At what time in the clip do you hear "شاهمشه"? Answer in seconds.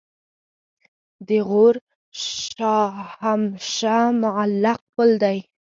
2.21-3.97